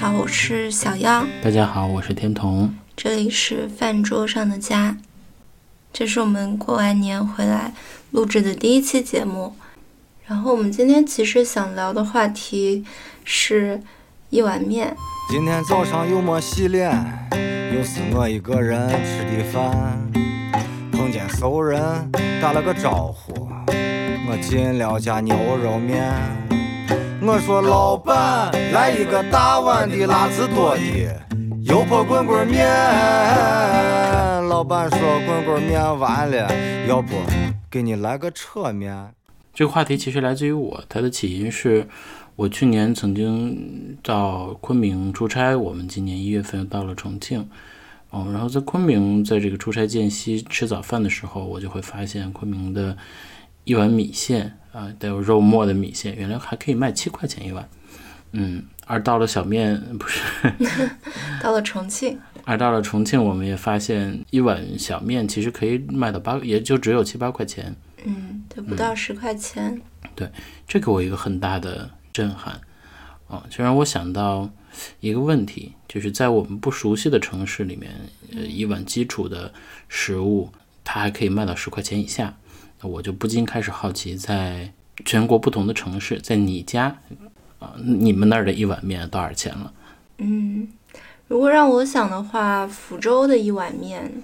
[0.00, 1.26] 好，我是小妖。
[1.44, 2.74] 大家好，我是天童。
[2.96, 4.96] 这里是饭桌上的家，
[5.92, 7.74] 这是我们过完年回来
[8.12, 9.54] 录制的第一期节目。
[10.24, 12.82] 然后我们今天其实想聊的话题
[13.24, 13.82] 是
[14.30, 14.96] 一碗面。
[15.28, 16.90] 今天早上又没洗脸，
[17.76, 20.10] 又是我一个人吃的饭。
[20.92, 26.10] 碰见熟人打了个招呼，我进了家牛肉面。
[27.22, 30.80] 我说老板，来一个大碗的辣子多的
[31.62, 32.66] 油泼滚滚面。
[34.48, 36.50] 老板说滚滚面完了，
[36.88, 37.14] 要不
[37.70, 39.12] 给你来个扯面。
[39.52, 41.86] 这个话题其实来自于我，它的起因是
[42.36, 47.46] 我去年曾经到昆明出差，我们今年一月份到了重庆，
[48.08, 52.96] 哦，然后在昆明在这个出差间隙吃早饭的时候，我就会发现昆明的
[53.64, 57.68] 一碗米线啊，带有肉末的米线，原来还可以卖七块钱一碗，
[58.32, 60.22] 嗯，而到了小面不是，
[61.42, 67.74] 到了重庆，而到了重庆，我们也发现一碗小面其实可以卖到八，也就只有七八块钱。
[68.04, 69.80] 嗯，对不到十块钱。
[70.14, 70.30] 对，
[70.66, 72.58] 这给我一个很大的震撼，
[73.28, 74.48] 啊，就让我想到
[75.00, 77.92] 一个问题，就是在我们不熟悉的城市里面，
[78.34, 79.52] 呃，一碗基础的
[79.88, 80.50] 食物，
[80.82, 82.39] 它还可以卖到十块钱以下，那
[82.82, 84.72] 我就不禁开始好奇，在
[85.04, 86.96] 全国不同的城市，在你家，
[87.58, 89.72] 啊，你们那儿的一碗面多少钱了？
[90.18, 90.68] 嗯，
[91.28, 94.22] 如果让我想的话，福州的一碗面。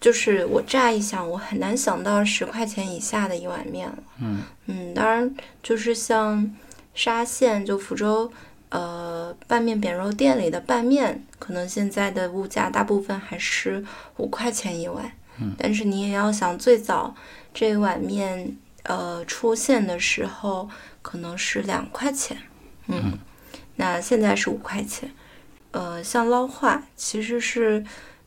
[0.00, 3.98] 就是我乍一想，我很难想到十块钱以下的一碗面了。
[4.20, 6.54] 嗯嗯，当然就是像
[6.94, 8.30] 沙县，就福州，
[8.68, 13.82] 呃，拌面扁肉店里的拌面，可能现在的物价大部分还是
[14.18, 15.10] 五块钱一碗。
[15.40, 17.14] 嗯，但是你也要想，最早
[17.54, 20.68] 这碗面呃出现的时候，
[21.00, 22.36] 可能是两块钱。
[22.88, 23.18] 嗯，
[23.76, 25.10] 那现在是五块钱。
[25.70, 27.82] 呃，像捞化，其实是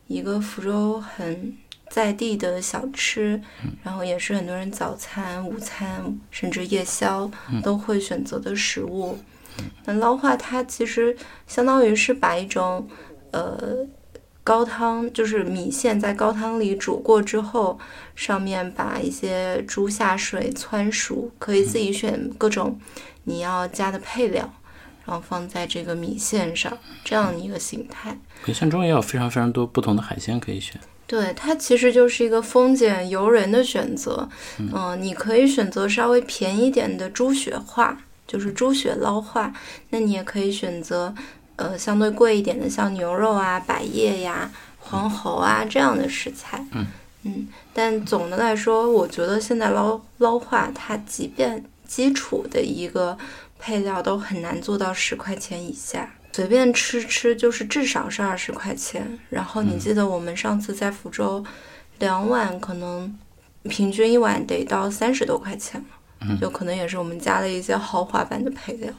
[0.08, 1.56] 一个福州很。
[1.90, 3.42] 在地的小吃，
[3.82, 7.32] 然后也是很多人早餐、午餐甚至夜宵
[7.64, 9.18] 都会选择的食物。
[9.86, 11.16] 那捞化它其实
[11.48, 12.86] 相当于是把一种
[13.32, 13.88] 呃
[14.48, 17.78] 高汤，就是米线在高汤里煮过之后，
[18.16, 22.80] 上面把一些猪下水汆熟，可以自己选各种
[23.26, 24.50] 你要加的配料，
[25.06, 28.18] 然后放在这个米线上，这样一个形态。
[28.46, 30.80] 米线中也有非常非常多不同的海鲜可以选。
[31.06, 34.30] 对，它其实就是一个丰俭由人的选择。
[34.60, 39.54] 嗯，你可以选择稍微便宜点的猪血化，就是猪血捞化。
[39.90, 41.14] 那你也可以选择，
[41.58, 46.66] 呃，相对贵一点的，像牛肉啊、百叶呀、黄喉啊这样的食材。
[46.72, 46.88] 嗯
[47.24, 53.18] 嗯，但总的来说，我觉得现在捞捞化，它即便基础的一个
[53.60, 56.14] 配料都很难做到十块钱以下。
[56.32, 61.44] 随便吃吃就是至少是二十块钱，然后你记得我们上次在福州，
[61.98, 63.18] 两碗可能
[63.64, 65.84] 平均一碗得到三十多块钱
[66.20, 68.94] 了，就可能也是我们加了一些豪华版的配料。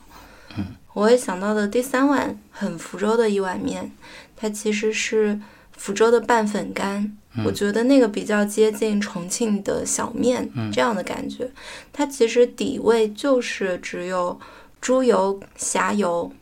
[0.99, 3.93] 我也想到的第三碗很福州的一碗面，
[4.35, 5.41] 它其实是
[5.77, 11.49] 福州的拌粉干，我觉得那个比较接近重庆的小面这样的感觉，
[11.93, 14.41] 它其实底味就是只有
[14.81, 16.33] 猪油、虾油。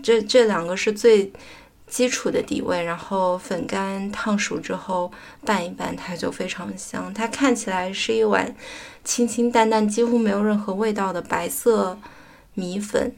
[0.00, 1.32] 这这两个是最
[1.88, 5.10] 基础的底味，然后粉干烫熟之后
[5.44, 7.12] 拌一拌，它就非常香。
[7.12, 8.54] 它看起来是一碗
[9.02, 11.98] 清清淡淡、几乎没有任何味道的白色
[12.54, 13.12] 米粉，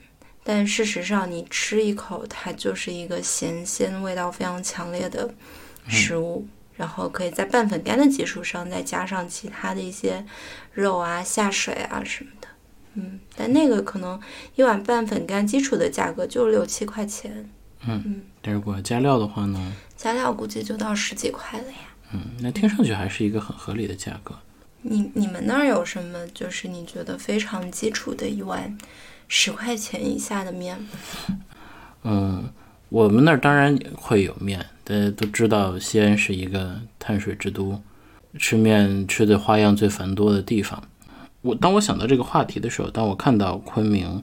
[0.45, 5.33] 但事实上你吃一口，它就是一个咸鲜味道非常强烈的
[5.89, 6.47] 食物。
[6.75, 10.25] 然后可以在拌粉干的基础上再加上其他的一些
[10.73, 12.49] 肉啊、下水啊什么的。
[12.95, 14.21] 嗯，但那个可能
[14.57, 17.49] 一碗拌粉干基础的价格就六七块钱。
[17.87, 19.73] 嗯嗯，但如果加料的话呢？
[19.95, 21.79] 加料估计就到十几块了呀。
[22.13, 24.35] 嗯，那听上去还是一个很合理的价格。
[24.81, 28.77] 你你们那儿有什么就是你觉得非常基础的一碗
[29.35, 30.77] 十块钱以下的面？
[32.05, 32.45] 嗯，
[32.91, 37.81] 我们那儿当然会有面，大家都知道西安是一个碳水之都，
[38.39, 40.83] 吃面吃的花样最繁多的地方。
[41.41, 44.23] 我当我想到这个话题的时候，当我看到昆明、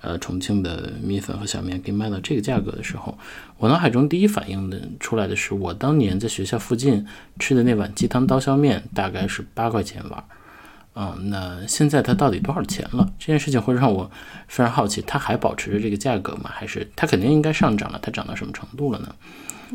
[0.00, 3.16] 呃重庆的米粉和小面可以卖到这个价格的时候，
[3.58, 7.06] 我脑海中第一反应的出来的是我当年在学校附近
[7.38, 10.24] 吃的那碗鸡汤刀削面，大概是八块钱碗。
[11.00, 13.08] 嗯，那现在它到底多少钱了？
[13.20, 14.10] 这件事情会让我
[14.48, 16.50] 非常好奇，它还保持着这个价格吗？
[16.52, 18.00] 还是它肯定应该上涨了？
[18.02, 19.14] 它涨到什么程度了呢？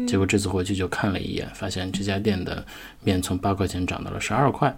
[0.05, 2.65] 结果这次回去就看了一眼，发现这家店的
[3.03, 4.75] 面从八块钱涨到了十二块。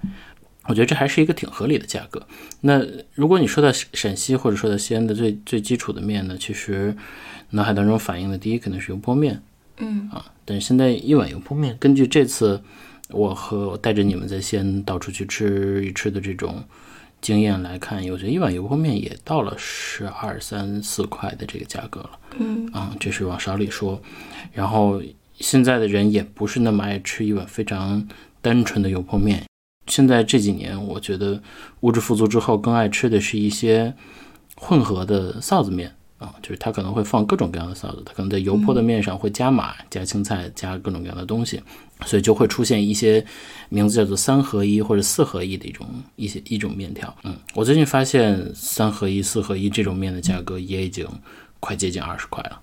[0.67, 2.21] 我觉得这还是一个挺合理的价格。
[2.61, 2.83] 那
[3.13, 6.95] 如果你说到陕西或者说到西安的最最基础的面呢，其实
[7.51, 9.41] 脑海当中反映的第一肯定是油泼面，
[9.77, 12.61] 嗯啊，但是现在一碗油泼面，根据这次
[13.09, 16.63] 我和带着你们在西安到处去吃一吃的这种
[17.21, 24.01] 经验来看，我觉得一碗油泼面也到了十二三四块的这个价格了，嗯啊，这是往少里说。
[24.53, 25.01] 然后
[25.39, 28.07] 现在的人也不是那么爱吃一碗非常
[28.41, 29.43] 单纯的油泼面。
[29.87, 31.41] 现在这几年，我觉得
[31.81, 33.93] 物质富足之后，更爱吃的是一些
[34.55, 41.61] 混合的臊子面啊，就是它可能会放各种各样的臊子，它可能在油泼的面上会加码、加青菜、加各种各样的东西，
[42.05, 43.25] 所以就会出现一些
[43.67, 45.85] 名字叫做三合一或者四合一的一种
[46.15, 47.13] 一些一种面条。
[47.23, 51.05] 嗯，我最近发现三合一、四合一这种面的价格也已经
[51.59, 52.61] 快接近二十块了。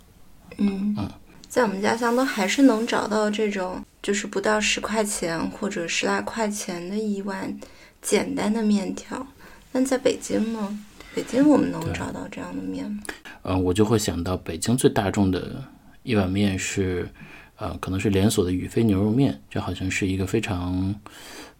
[0.57, 1.11] 嗯嗯，
[1.49, 7.55] 在我们家乡都还是能找到这种，就是不到十块钱或者十来块钱的一碗
[8.01, 9.27] 简单的面条。
[9.71, 10.79] 但在北京呢？
[11.15, 13.03] 北京我们能找到这样的面吗？
[13.43, 15.63] 嗯，我就会想到北京最大众的
[16.03, 17.07] 一碗面是，
[17.57, 20.95] 呃，可能是连锁的宇飞牛肉面，这好像是一个非常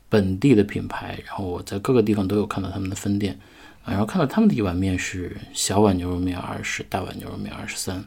[0.09, 1.19] 本地的品牌。
[1.27, 3.39] 然后我在各个地方都有看到他们的分店，
[3.85, 8.03] 啊，然后看到他们的一碗面是小碗牛肉面二十，大碗牛肉面二十三。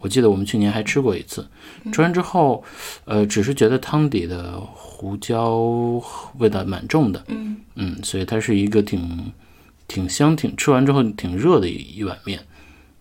[0.00, 1.46] 我记得我们去年还吃过一次，
[1.92, 2.62] 吃完之后，
[3.04, 5.56] 呃，只是觉得汤底的胡椒
[6.38, 9.32] 味道蛮重的，嗯嗯，所以它是一个挺
[9.90, 12.38] 挺香、挺吃完之后挺热的一一碗面，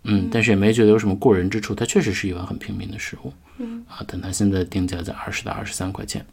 [0.05, 1.75] 嗯，但是也没觉得有什么过人之处。
[1.75, 6.25] 它确实是一碗很平民的食物，嗯啊，但它现在定价在二十到二十三块钱。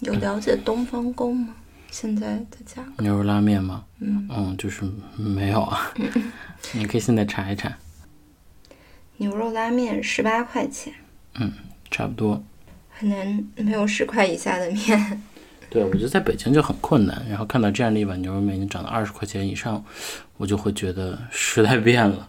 [0.00, 1.54] 有了解东方宫吗？
[1.92, 3.04] 现在的价格？
[3.04, 3.84] 牛肉拉面吗？
[4.00, 4.82] 嗯，嗯，就是
[5.16, 5.92] 没有啊。
[6.74, 7.72] 你可以现在查一查，
[9.18, 10.92] 牛肉拉面十八块钱，
[11.36, 11.52] 嗯
[11.88, 12.42] 差不多。
[12.90, 15.22] 很难没有十块以下的面。
[15.70, 19.82] 对，我觉得在北京就很困难，然后看到这样的一碗牛肉面已经涨到二十块钱以上，
[20.36, 22.28] 我就会觉得时代变了。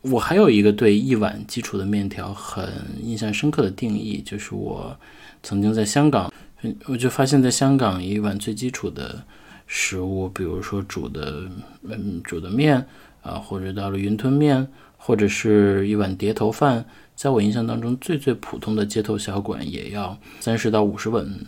[0.00, 2.66] 我还有一个对一碗基础的面条很
[3.02, 4.96] 印象深刻的定义，就是我
[5.42, 6.32] 曾经在香港，
[6.62, 9.22] 嗯我就发现在香港一碗最基础的
[9.66, 11.42] 食物，比如说煮的
[11.82, 12.82] 嗯煮的面
[13.22, 16.82] 啊，或者到了云吞面，或者是一碗碟头饭，
[17.14, 21.38] 在我印象当中最最普通的街头小馆也要三十到五十文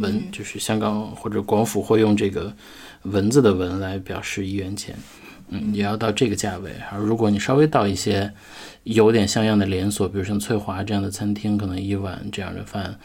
[0.00, 2.52] 文，就是香港或者广府会用这个
[3.02, 4.96] 文字的文来表示一元钱。
[5.52, 6.70] 嗯，也要到这个价位。
[6.92, 8.32] 而如果你稍微到一些
[8.84, 12.96] 有点像样的连锁，比如像翠华这样的餐厅，可能一碗这样的饭，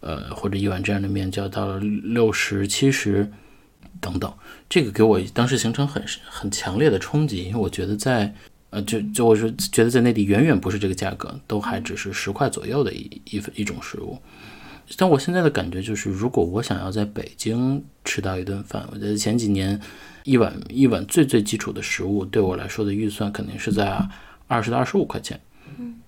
[0.00, 3.32] 呃，或者一碗这样的面就要到了六十、七十
[3.98, 4.30] 等等。
[4.68, 8.34] 这个给我当时形成很很强烈的冲击，因为我觉得在
[8.68, 14.18] 呃，就就我是觉得在内地远远不是这个价格，都还只是十块左右的一一一种食物。
[14.96, 19.80] 但我现在的感觉就是，如果我想要在北京吃到一顿饭，我觉得前几年
[20.24, 23.98] 一碗一碗最最基础的食物，对我来说的预算肯定是在
[24.46, 25.40] 二十到二十五块钱。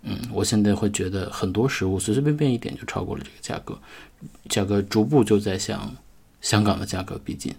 [0.02, 3.76] 嗯，我现在会觉得很多食物随随便便一点就超过了这个价格，
[4.48, 5.94] 价格逐步就在向
[6.40, 7.52] 香港的价格逼近。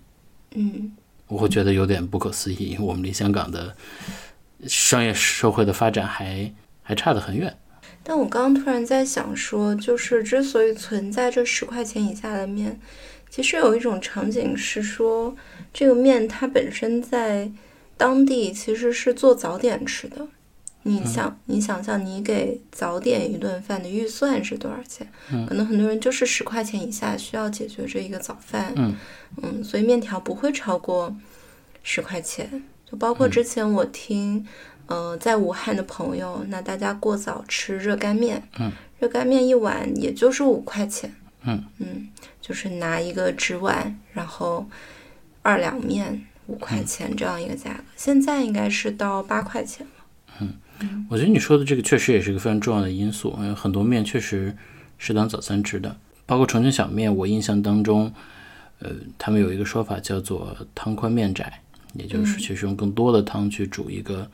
[0.56, 0.92] 嗯
[1.28, 3.76] 我会觉得有点不可思议，因为我们离香港的
[4.66, 6.52] 商业社会的发展还
[6.82, 7.56] 还差得很远。
[8.10, 12.80] 但我刚刚突然在想说，就是之所以存在这十块钱以下的面，
[13.30, 15.36] 其实有一种场景是说，
[15.72, 17.52] 这个面它本身在
[17.98, 20.26] 当地其实是做早点吃的。
[20.82, 25.08] 你想，你想象你给早点一顿饭的预算是多少钱？
[25.48, 28.74] 可能很多人就是十块钱以下需要解决这一个早饭。
[28.76, 28.96] 嗯
[29.44, 31.16] 嗯，所以面条不会超过
[31.84, 32.64] 十块钱。
[32.90, 34.44] 就包括之前我听，
[34.90, 42.08] 呃，在武汉的朋友，那大家过早吃热干面，嗯，热干面一碗也就是五块钱，嗯嗯，
[42.42, 44.68] 就是拿一个纸碗，然后
[45.44, 49.92] 二两面五块钱这样一个价格，现在应该是到八块钱了。
[50.42, 51.06] 嗯。
[51.10, 54.56] 我觉得你说的这个确实也是一个非常重要的因素，因为很多面确实
[54.98, 57.14] 是当早餐吃的，包括重庆小面。
[57.14, 58.12] 我印象当中，
[58.80, 61.62] 呃，他们有一个说法叫做“汤宽面窄”，
[61.94, 64.26] 也就是其实用更多的汤去煮一个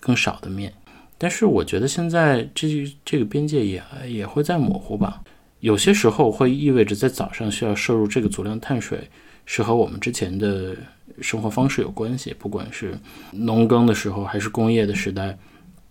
[0.00, 0.72] 更少的面。
[1.16, 2.68] 但是我觉得现在这
[3.04, 5.20] 这个边界也也会在模糊吧，
[5.60, 9.10] 有些时候会意味着在早上需要摄入这个足量碳水，
[9.44, 10.76] 是和我们之前的
[11.20, 12.96] 生活方式有关系，不管是
[13.32, 15.36] 农耕的时候还是工业的时代。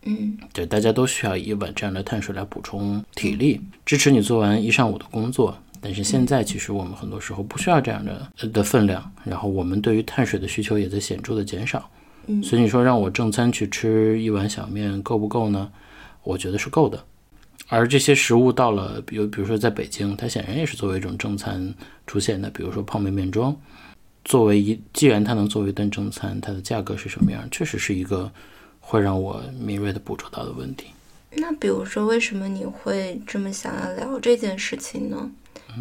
[0.04, 5.58] 嗯对，大家都需要一碗这样的碳水来补充体力，支持你做完一上午的工作。
[5.82, 11.90] 但是现在其实我们很多时候不需要这样的呃的分量，然后我们对于碳水的需求也在显著的减少。
[12.28, 15.72] 嗯所以你说让我正餐去吃一碗小面够不够呢？
[16.24, 17.04] 我觉得是够的。
[17.70, 21.74] 而这些食物到了，比如比如说在北京，它显然也是作为一种正餐
[22.06, 23.56] 出现的，比如说泡面面庄。
[24.24, 28.32] 作为一，既然它能作为一顿正餐，它的价格是什么样，确实是一个
[28.80, 30.88] 会让我敏锐的捕捉到的问题。
[31.32, 35.30] 那比如说，为什么你会这么想要聊这件事情呢？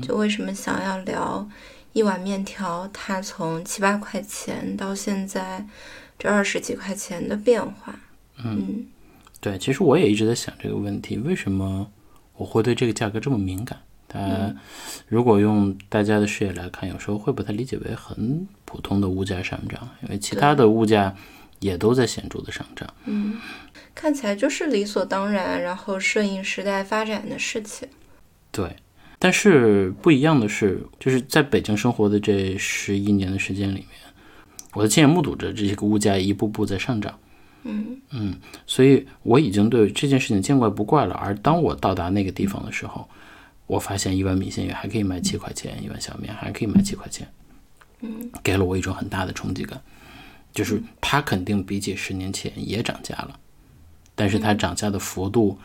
[0.02, 1.48] 就为什么想要聊
[1.92, 5.64] 一碗面条，它从七八块钱到现在
[6.18, 7.98] 这二十几块钱的变化？
[8.44, 8.86] 嗯，
[9.40, 11.90] 对，其实我也一直在想这个问题，为什么
[12.34, 13.78] 我会对这个价格这么敏感？
[14.08, 14.54] 它
[15.08, 21.14] 如果用大家的视野来看，有时候会把它理解为很普通的物价上涨，因为其他的物价
[21.58, 22.88] 也都在显著的上涨。
[23.04, 23.36] 嗯，
[23.94, 27.88] 看起来就是理所当然，然后顺应时代发展的事情。
[28.52, 28.76] 对，
[29.18, 34.05] 但是不一样的是，就是在北京生活的这十一年的时间里面，
[34.76, 37.18] 我的亲眼目睹着这些个物价一步步在上涨。
[37.62, 38.34] 嗯嗯，
[38.66, 41.14] 所以我已经对这件事情见怪不怪了。
[41.14, 43.08] 而当我到达那个地方的时候，
[43.66, 47.26] 我发现一碗米线也还可以卖七块钱，一碗小面还可以卖七块钱，
[48.02, 49.80] 嗯，给了我一种很大的冲击感，
[50.52, 53.40] 就是它肯定比起十年前也涨价了，
[54.14, 55.58] 但是它涨价的幅度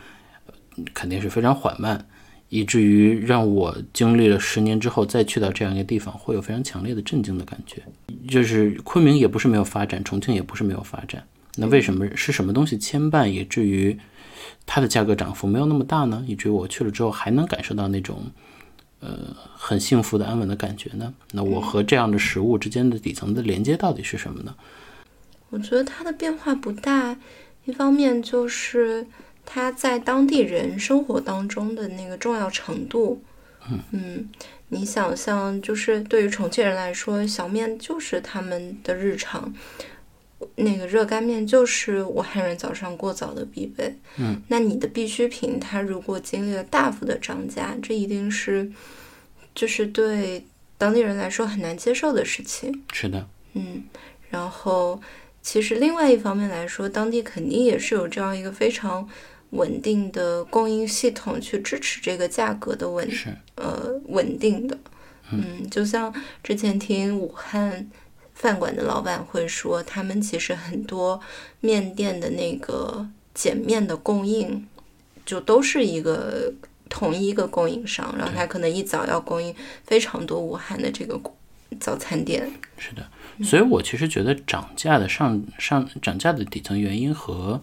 [0.94, 2.04] 肯定是非常缓慢，
[2.52, 7.82] 以至于让我经历了十年之后再去到这样一个地方，会有非常强烈的震惊的感觉。
[8.28, 11.24] 就是昆明也不是没有发展，重庆也不是没有发展，
[11.56, 13.98] 那为什么是什么东西牵绊，以至于？
[14.66, 18.24] 它的价格涨幅没有那么大呢，以至于我去了之后还能感受到那种，
[19.00, 21.12] 呃，很幸福的安稳的感觉呢。
[21.32, 24.54] 那我和这样的食物之间的底层的连接到底是什么呢？
[25.50, 27.16] 我觉得它的变化不大，
[27.64, 29.06] 一方面就是
[29.44, 33.22] 它在当地人生活当中的那个重要程度。
[33.92, 34.28] 嗯，
[34.68, 39.52] 你想象，就是对于重庆人来说，小面就是他们的日常。
[40.56, 43.96] 那个热干面就是武汉人早上过早的必备。
[44.16, 48.68] 嗯，那你的必需品，它如果经历了大幅的涨价，这一定是
[49.54, 50.44] 就是对
[50.76, 52.82] 当地人来说很难接受的事情。
[52.92, 53.84] 是的，嗯，
[54.30, 55.00] 然后
[55.40, 59.08] 其实另外一方面来说，当地肯定也是有这样一个非常
[59.52, 63.08] 稳定的供应系统去支持这个价格的稳
[63.54, 64.76] 呃稳定的。
[65.30, 67.88] 嗯，就像之前听武汉。
[68.34, 71.20] 饭馆的老板会说，他们其实很多
[71.60, 74.66] 面店的那个碱面的供应，
[75.24, 76.52] 就都是一个
[76.88, 79.54] 同一个供应商，然后他可能一早要供应
[79.84, 81.20] 非常多武汉的这个
[81.78, 82.50] 早餐店。
[82.78, 83.06] 是的，
[83.44, 87.62] 所以我其实觉得涨价的上上涨价的底层原因和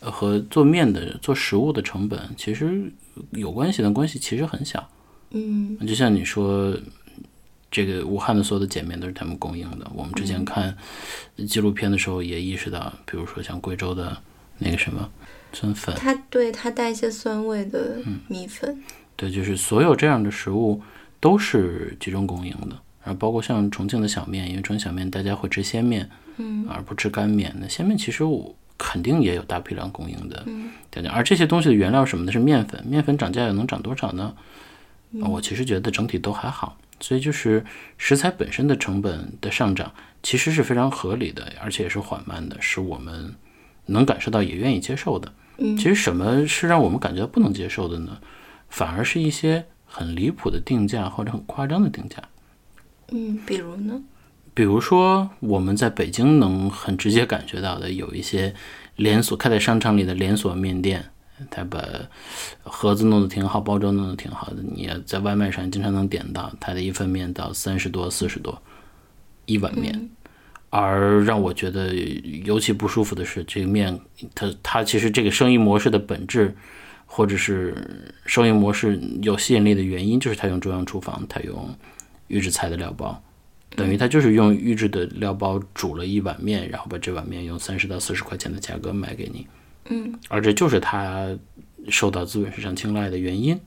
[0.00, 2.90] 和做面的做食物的成本其实
[3.32, 4.88] 有关系但关系其实很小。
[5.30, 6.76] 嗯，就像你说。
[7.72, 9.88] 这个武汉的所有的碱面都是他们供应的。
[9.94, 10.76] 我们之前看
[11.46, 14.20] 纪录片的时候也意识到，比如说像贵州的
[14.58, 15.08] 那个什么
[15.52, 18.82] 酸粉，它对它带一些酸味的米粉，
[19.14, 20.82] 对，就是所有这样的食物
[21.20, 22.76] 都是集中供应的。
[23.04, 27.54] 然后包括像重庆的小面，因为重庆小面大家会吃鲜面，嗯，而不吃干面。
[27.60, 30.70] 那鲜面其实我肯定也有大批量供应的，嗯，
[31.10, 34.34] 而这些东西的原料什么的是面粉，面粉涨价又能涨多少呢？
[35.20, 36.78] 我其实觉得整体都还好。
[37.02, 37.64] 所以就是
[37.96, 43.34] 食材本身的成本的上涨，其实是非常合理的，而且也是缓慢的，是我们
[43.86, 45.32] 能感受到也愿意接受的。
[45.58, 48.18] 嗯，其实什么是让我们感觉不能接受的呢？
[48.68, 52.16] 反而是一些很离谱的定价或者很夸张的定价。
[53.08, 54.02] 嗯，比如呢？
[54.60, 58.52] 比如说我们在北京能很直接感觉到的，有一些
[58.96, 61.06] 连锁开在商场里的连锁面店。
[61.50, 61.82] 他把
[62.62, 64.56] 盒子弄得挺好，包装弄得挺好的。
[64.62, 68.60] 你在外卖上经常能点到他的一份面到三十多、四十多
[69.46, 70.10] 一碗面。
[70.68, 71.94] 而让我觉得
[72.44, 73.98] 尤其不舒服的是，这个面，
[74.34, 76.54] 它它其实这个生意模式的本质，
[77.06, 81.74] 或者是生意模式有吸引力的原因，就是他用中央厨房，他用
[82.26, 83.22] 预制菜的料包，
[83.76, 89.46] 等于他就是用预制的料包煮了一碗面，然后把这碗面用三十到四十块钱的价格卖给你。
[89.88, 91.36] 嗯，而这就是他
[91.88, 93.58] 受到资本市场青睐的原因。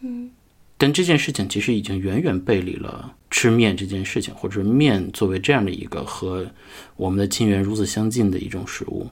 [0.00, 0.30] 嗯，
[0.76, 6.46] 但这件事情其实已经远远背离了吃面这件事情，或者面作为这样的一个和
[6.96, 9.08] 我们的亲缘如此相近的一种食物，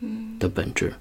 [0.00, 0.92] 嗯的本质。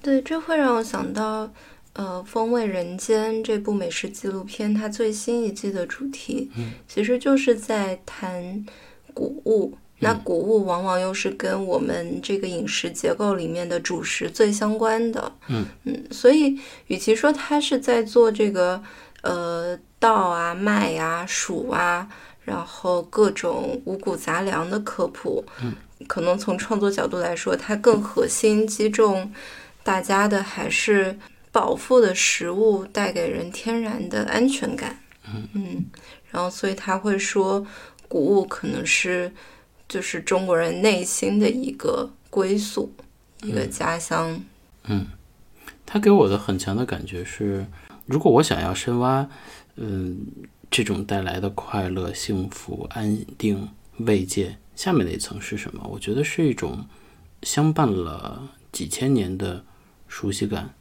[0.00, 1.52] 对，这会让我想到，
[1.94, 6.50] 呃，《风味人间》这部美食纪录片，它最新一季的主题，
[6.86, 8.64] 其实就是在谈
[9.12, 9.76] 谷物。
[10.00, 15.66] 那谷物往往又是跟我们这个饮食结构里面的主食最相关的，嗯。
[15.82, 18.80] 嗯，所以与其说它是在做这个
[19.22, 22.08] 呃稻啊、麦啊、黍啊，
[22.44, 25.74] 然后各种五谷杂粮的科普，嗯，
[26.06, 29.32] 可能从创作角度来说，它更核心击中
[29.82, 31.18] 大家的还是
[31.58, 35.84] 饱腹的食物带给人天然的安全感，嗯嗯，
[36.30, 37.66] 然后所以他会说。
[38.10, 39.30] 谷物可能是
[39.86, 42.90] 就是中国人内心的一个归宿，
[43.42, 44.42] 一个家乡。
[44.84, 45.06] 嗯，
[45.84, 47.66] 他给我的很强的感觉是，
[48.06, 49.28] 如果我想要深挖，
[49.76, 50.26] 嗯，
[50.70, 55.86] 这种带来的快乐、幸福、安定、慰藉，下面那一层是什么？
[55.92, 56.86] 我觉得是一种
[57.42, 59.62] 相伴了几千年的
[60.06, 60.74] 熟悉感。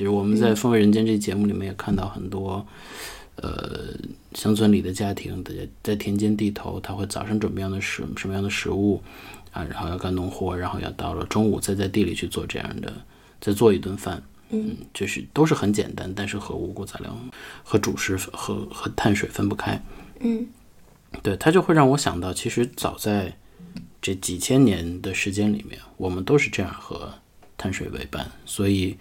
[0.00, 2.66] 就是我们在《风味人间》这节目里面也看到很多，
[3.36, 3.94] 呃，
[4.32, 5.52] 乡村里的家庭，在
[5.82, 9.02] 在田间地头，他会早上准备样的食什么样的食物
[9.52, 12.90] 啊，然后要干农活，然后要到了中午再在地里去做这样的，
[13.42, 14.22] 再做一顿饭。
[14.48, 17.14] 嗯，就是都是很简单，但是和五谷杂粮、
[17.62, 19.78] 和主食和和碳水分不开。
[20.20, 20.46] 嗯，
[21.22, 23.36] 对，它就会让我想到，其实早在
[24.00, 27.12] 这几千年的时间里面，我们都是这样和
[27.58, 28.96] 碳水为伴，所以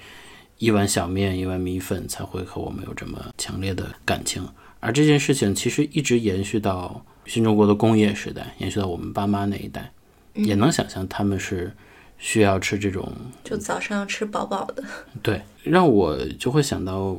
[0.59, 4.47] 一碗小面、一碗米粉才会和我们有这么强烈的感情。
[4.79, 9.91] 而这件事情其实一直延续到新中国的工业时代，延续到我们爸妈那一代，
[10.35, 11.73] 也能想象他们是。
[12.21, 13.09] 需要吃这种，
[13.45, 14.83] 就早上要吃饱饱的。
[15.23, 17.17] 对，让我就会想到，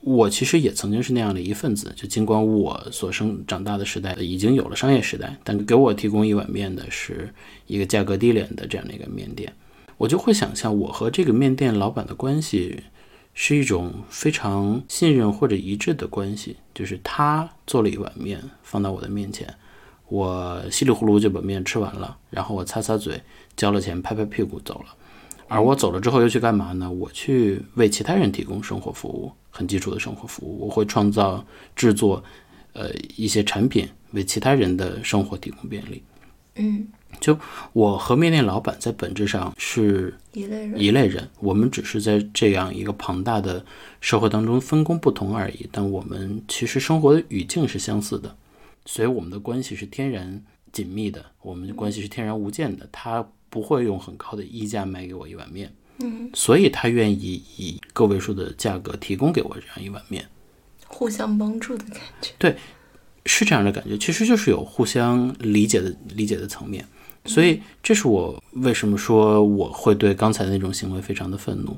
[0.00, 1.92] 我其实也曾经是那样的一份子。
[1.94, 7.32] 就尽管我所生长大的时代已经有了商业时代，但给我提供一碗面的是
[7.68, 9.52] 一个价格低廉的这样的一个面店，
[9.98, 12.84] 我就会想象我和这个面店老板的关系
[13.34, 19.52] 是一种非常信任或者一致的关系，就是他做了一碗面放到我的面前，
[20.08, 23.20] 我稀里糊涂就把面吃完了，然后我擦擦嘴。
[23.56, 24.94] 交了钱，拍拍屁股走了，
[25.48, 26.88] 而我走了之后又去干嘛呢？
[26.88, 30.66] 我去为其他人提供生活服务，很基础的生活服务。
[30.66, 32.22] 我会创造、制作，
[32.72, 36.04] 呃，一些产品，为其他人的生活提供便利。
[36.54, 36.86] 嗯，
[37.20, 37.38] 就
[37.72, 41.28] 我和面店老板在本质上是一类人，一类人。
[41.40, 43.64] 我们只是在这样一个庞大的
[44.00, 48.36] 社会当中分工不同而已，但我们其实生活的语境是相似的，
[48.86, 52.88] 所以我们的关系是天然紧密的，我们的关系是天然无间的。
[52.92, 53.26] 他。
[53.50, 60.22] 不会用很高的溢价卖给我一碗面，嗯，所以他愿意以个位数的价格提供给我这样一碗面，
[60.86, 62.54] 互相帮助的感觉，对，
[63.24, 66.86] 是这样的感觉，其实就是有互相理解的理解的层面，
[67.28, 71.76] 所以这是我为什么说我会对刚才那种行为非常的愤怒，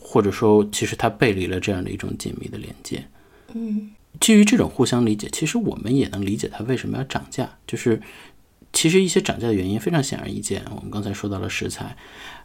[0.00, 3.04] 或者说其实它背离了这样的一种紧密的连接，
[3.54, 8.00] 嗯，基于这种互相理解，其实我们也能理解它为什么要涨价，就是。
[8.72, 11.96] 其实一些涨价的原因非常显而易见，我们刚才说到了食材，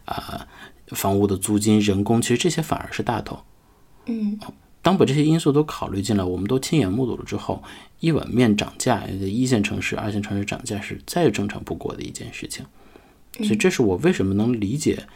[0.05, 0.47] 啊，
[0.87, 3.37] 房屋的租金、人工，其实这些反而是大头。
[4.07, 4.35] 嗯，
[4.85, 7.63] 当把这些因素都考虑进来，我们都亲眼目睹了之后，
[8.01, 12.63] 一碗面涨价，一线城市、二线城市涨价是再正常不过的一件事情。
[13.37, 15.07] 所以这是我为什么能理解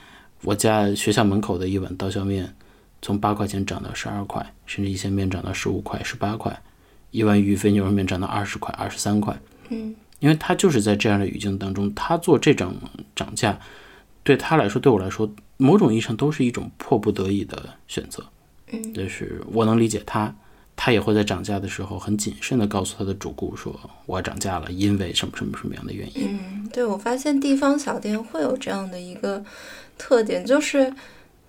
[0.41, 2.55] 我家学校门口的一碗刀削面
[2.99, 6.59] 从八块钱涨到十二块，甚至一些面涨到十五块、十八块，
[7.11, 9.39] 一碗鱼肥牛肉面涨到二十块、二十三块。
[9.69, 9.95] 嗯。
[10.17, 12.73] 因为他就是在这样的语境当中，他做这种
[13.15, 13.59] 涨价，
[14.23, 18.25] 对他来说，对我来说，某种意义上都是一种迫不得已的选择。
[18.71, 20.33] 嗯，就是我能理解他，
[20.75, 29.43] 他也会在涨价的时候很谨慎的告诉他的主顾说：“我要涨价了，因为什么什么什么样的原因。”嗯，对，我发现地方小店会有这样的一个
[29.97, 30.93] 特点，就是，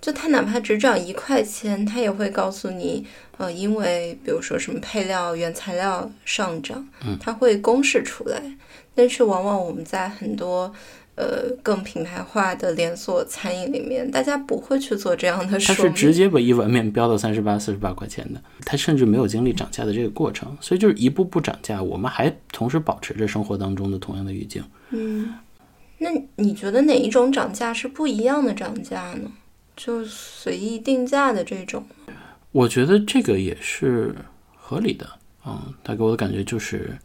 [0.01, 3.07] 就他哪怕只涨一块钱，他也会告诉你。
[3.39, 8.43] 呃，因为比如说什么配料、原材料上涨，嗯，它会公示出来。
[8.95, 10.71] 但是往往我们在很多
[11.21, 24.65] 呃更品牌化的连锁餐饮里面，大家不会去做这样的说他是直接把一碗面标到三十八、四十八块钱的，他甚至没有经历涨价的这个过程，所以就是一步步涨价，我们还同时保持着生活当中的同样的语境。
[24.91, 25.35] 嗯，
[25.99, 29.31] 那你觉得哪一种涨价是不一样的涨价呢？
[29.77, 31.85] 就随意定价的这种？
[32.53, 34.15] 我觉得这个也是
[34.57, 35.09] 合理的，
[35.47, 36.99] 嗯，他给我的感觉就是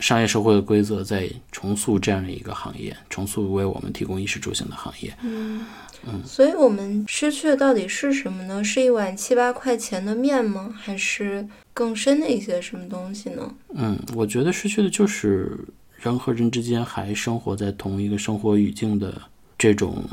[0.00, 5.64] 商业社会的规则在重塑这样的一个行业，重塑为我们提供衣食住行的行业，嗯
[6.06, 8.62] 嗯，所以我们失去的到底是什么呢？
[8.62, 10.74] 是一碗七八块钱的面吗？
[10.76, 13.54] 还是更深的一些什么东西呢？
[13.74, 15.58] 嗯，我觉得失去的就是
[15.96, 19.22] 人和人之间还生活在同一个生活语境的
[19.58, 20.04] 这种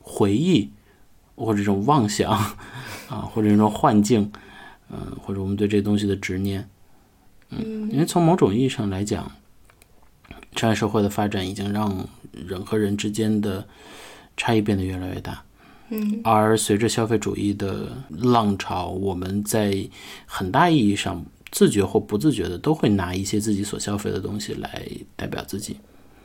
[0.00, 0.70] 回忆。
[1.36, 4.30] 或者这种妄想，啊，或者这种幻境，
[4.88, 6.64] 嗯，或者我们对这东西的执念，
[7.50, 9.30] 嗯，因为从某种意义上来讲，
[10.56, 13.66] 商业社会的发展已经让人和人之间的
[14.36, 15.42] 差异变得越来越大，
[15.90, 19.88] 嗯，而随着消费主义的浪潮，我们在
[20.26, 25.76] 很大意义上自觉或不自觉的都会拿一些自己所消费的东西来代表自己，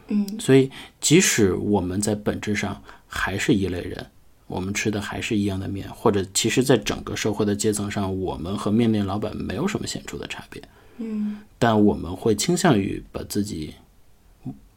[0.08, 4.06] 嗯，所以即使我们在本质上还是一类人。
[4.48, 10.60] 我们吃的还是一样的面，或者其实，在整个社会的阶层上，我们和面店老板没有什么显著的差别。
[11.00, 13.74] 嗯但我们会倾向于把自己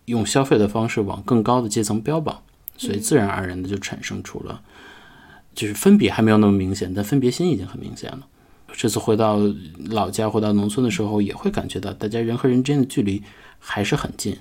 [0.07, 2.43] 用消费的方式往更高的阶层标榜，
[2.77, 4.61] 所以自然而然的就产生出了，
[5.55, 8.27] 就是分别还没有那么明显，但分别心已经很明显了。
[8.75, 9.39] 这次回到
[9.91, 13.23] 老家，回到农村的时候，也会感觉到大家人和人之间的距离
[13.59, 14.37] 还是很近。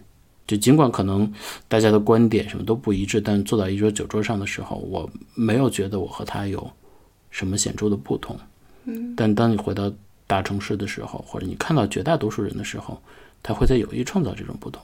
[0.47, 1.31] 就尽管可能
[1.67, 6.71] 大家的观点什么都不一致，但坐到一桌酒桌上的时候，我没有觉得我和他有
[7.29, 8.37] 什么显著的不同。
[8.85, 9.91] 嗯，但当你回到
[10.31, 13.01] 大城市的时候，或者你看到绝大多数人的时候，
[13.43, 14.81] 他会在有意创造这种不同。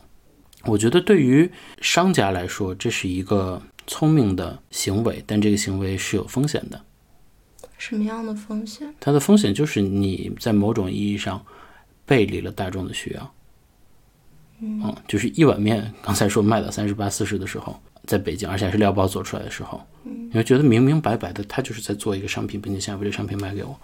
[0.65, 6.81] 我觉得对于商家来说，这是一个聪明的行为，但这个行为是有风险的。
[7.77, 8.93] 什么样的风险？
[8.99, 11.41] 它的风险就是你在某种意义上
[12.05, 13.33] 背离了大众的需要。
[14.59, 23.79] 嗯，就是一碗面，刚才说卖到三十八、四十的时候，在北京，而且还是料包做出来的时候，你会觉得明明白白的，他就是在做一个商品，并且想要把这个商品卖给我。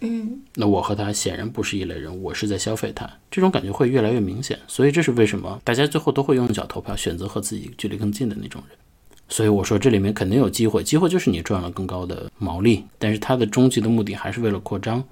[0.00, 4.58] 嗯那我和他显然不是一类人，我是在消费他，这种感觉会越来越明显。
[4.66, 8.78] 所以这是为什么大家最后都会用脚投票，选择和自己距离更近的那种人。
[9.28, 15.02] 所以我说这里面肯定有机会，机会就是你赚了更高的毛利，但是它的终极的目的还是为了扩张。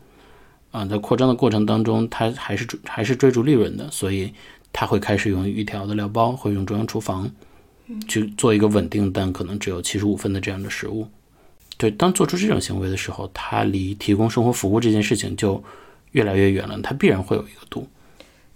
[0.70, 4.32] 啊，在扩张的过程当中，它还是追还是追逐利润的，所以
[4.72, 7.30] 他会开始用预调的料包，会用中央厨房
[8.08, 11.06] 去做一个稳定但可能只有七十五分的这样的食物。
[11.84, 15.62] 对，当做出这种行为的时候，它离提供生活服务这件事情就
[16.12, 17.86] 越来越远了，它必然会有一个度。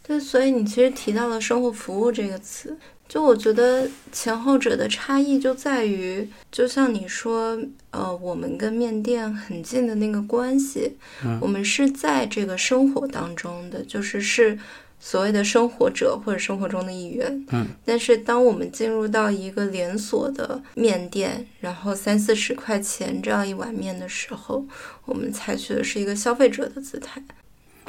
[0.02, 2.74] 对，所以你其实提到了“生活服务”这个词，
[3.06, 7.58] 就我觉得前后者的差异就在于，就像你说，
[7.90, 10.96] 呃，我们跟面店很近的那个关系，
[11.38, 14.58] 我们是在这个生活当中的，就是是
[15.00, 17.46] 所谓的生活者或者生活中的一员。
[17.50, 24.64] 嗯，但是当我们进入到一个连锁的面店，然后三四十块钱这样一碗面的时候，
[25.04, 27.22] 我们采取的是一个消费者的姿态。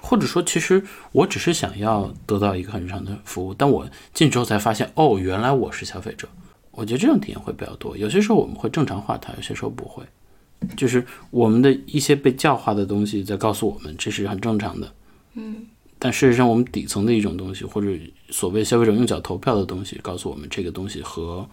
[0.01, 6.25] 或者说，其实我只是想要得到一个很日常的服务，但我进之后才发现，哦，原来我是消费者。
[6.71, 7.97] 我觉得这种体验会比较多。
[7.97, 10.01] 有些时候我们会正常化它，有些时候不会。
[10.77, 14.89] 就是我们的一些被教化的东西在告诉我们，这是很正常的。
[15.33, 15.67] 嗯，
[15.99, 17.89] 但事实上，我们底层的一种东西，或者
[18.29, 21.45] 所谓消费者用脚投票的东西，告诉我们这个东西和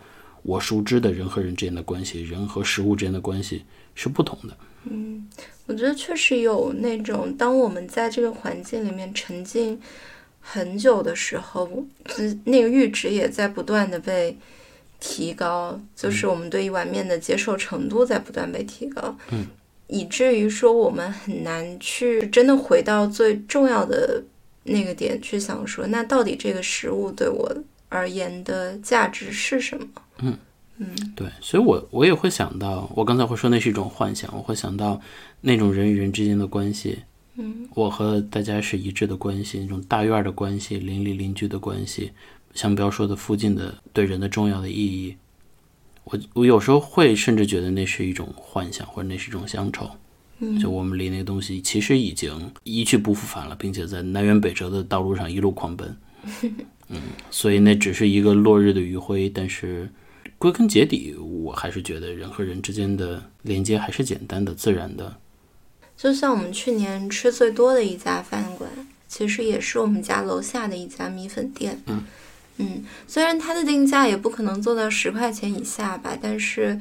[0.42, 3.64] 我熟知的人和人之间的关系，人和食物之间的关系
[3.96, 4.56] 是不同的。
[4.84, 5.26] 嗯
[5.66, 9.76] 我觉得确实有那种，当我们在这个环境里面沉浸
[10.40, 14.38] 很久的时候，自那个阈值也在不断的被
[15.00, 19.44] 提高，就是我们对一碗面的接受程度在不断被提高，嗯，
[19.88, 24.22] 以至于说我们很难去真的回到最重要的
[24.66, 27.56] 那个点去想说，那到底这个食物对我
[27.88, 29.86] 而言的价值是什么？
[30.18, 30.36] 嗯
[30.78, 35.00] 嗯对，所以我我也会想到，我刚才会说那是一种幻想，我会想到
[35.40, 36.98] 那种人与人之间的关系，
[37.36, 42.12] 嗯我和大家是一致的关系，那种大院儿的关系，邻里邻居的关系，
[42.54, 45.16] 像不要说的附近的对人的重要的意义，
[46.04, 49.88] 我我有时候会甚至觉得那是一种幻想，或者那是一种乡愁。
[50.38, 55.96] 嗯就我们离那个东西其实已经一去不复返了，并且在南辕北辙的道路上一路狂奔。
[56.88, 59.90] 嗯，所以那只是一个落日的余晖，但是
[60.38, 65.16] 归根结底，我还是觉得人和人之间的连接还是简单的、自然的。
[65.96, 68.70] 就像我们去年吃最多的一家饭馆，
[69.08, 71.80] 其实也是我们家楼下的一家米粉店。
[71.86, 72.04] 嗯
[72.58, 76.78] 嗯虽然它的定价也不可能做到十块钱以下吧，但是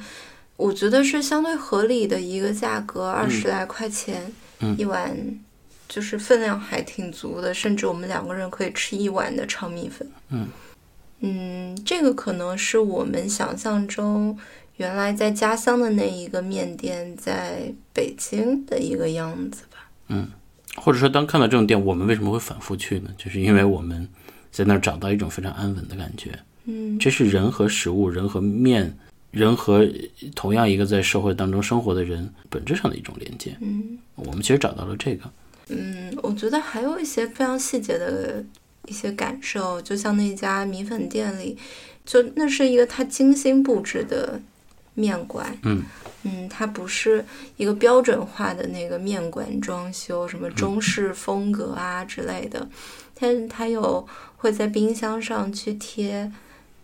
[0.57, 5.15] 我觉得是相对合理的一个价格，二十来块钱、嗯一碗，
[5.87, 10.09] 就是分量还挺足的，甚至我们两个人可以吃一碗的炒米粉。
[10.29, 10.47] 嗯
[11.19, 14.37] 嗯，这个可能是我们想象中
[14.77, 19.89] 原来在家乡的那一个面店在北京的一个样子吧。
[20.09, 20.27] 嗯
[20.75, 23.09] 或者说，当看到这种店，我们为什么会反复去呢？
[23.17, 24.07] 就是因为我们
[24.51, 26.37] 在那儿找到一种非常安稳的感觉。
[26.65, 28.97] 嗯这是人和食物、人和面、
[29.35, 29.85] 人和
[30.33, 33.53] 同样一个在社会当中生活的人本质上的一种连接。
[33.59, 35.29] 嗯我们其实找到了这个。
[35.67, 38.41] 嗯，我觉得还有一些非常细节的
[38.87, 41.57] 一些感受，就像那家米粉店里，
[42.05, 44.39] 就那是一个他精心布置的
[44.93, 45.57] 面馆。
[45.63, 45.83] 嗯
[46.23, 47.23] 嗯，它不是
[47.57, 52.67] 一个标准化的那个面馆装修，什么中式风格啊之类的，
[53.19, 56.31] 但是它有会在冰箱上去贴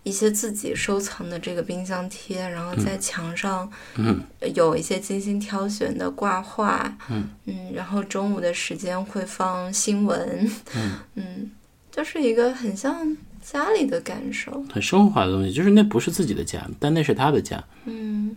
[0.03, 4.21] 一些自己收藏的这个冰箱贴，然后在墙上嗯
[4.55, 6.97] 有一些精心挑选的挂画，
[7.45, 10.49] 嗯然后中午的时间会放新闻，
[11.15, 11.51] 嗯
[11.91, 17.63] 就是一个很像家里的感受，很生活化的东西，就是那不是自己的家，但那是他的家。
[17.85, 18.35] 嗯。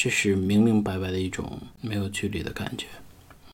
[0.00, 2.86] 这是明明白白的一种没有距离的感觉。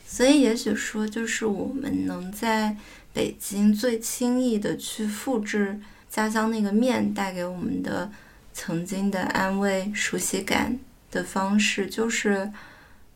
[0.07, 2.77] 所以也许说，就是我们能在
[3.15, 5.81] 北京最轻易的去复制
[6.15, 8.09] 家乡那个面带给我们的
[8.53, 10.79] 曾经的安慰、熟悉感
[11.11, 12.49] 的方式，就是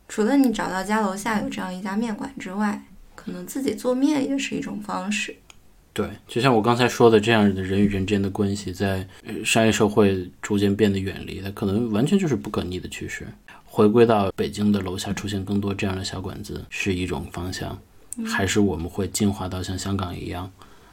[0.08, 2.82] 除了你找到家楼下有这样一家面馆之外，
[3.14, 5.36] 可能自己做面也是一种方式。
[5.92, 13.24] 对，就像我刚才说的，这样的人与人之间的关系，在呃商业社会逐渐变得远离，它可能完全就是不可逆的趋势。
[13.64, 17.78] 回归到北京的楼下出现更多这样的小馆子是一种方向，
[18.26, 20.50] 还是我们会进化到像香港一样，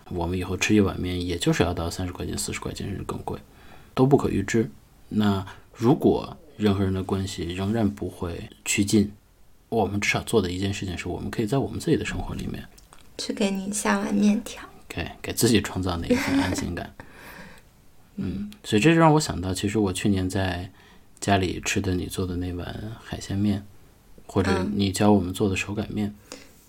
[0.10, 3.40] 我们以后吃一碗面也就是要到三十块钱、四十块钱甚至更贵，
[3.94, 4.70] 都不可预知。
[5.10, 9.12] 那如果人和人的关系仍然不会趋近，
[9.70, 12.64] 我们至少做的一件事情是我们可以在我们自己的生活里面
[13.18, 14.64] 去给你下碗面条。
[14.88, 16.94] 给给自己创造那一份安心感。
[18.18, 20.72] 嗯，所以这就让我想到，其实我去年在
[21.20, 23.66] 家里吃的你做的那碗海鲜面，
[24.26, 26.16] 或者嗯你教我们做的手擀面，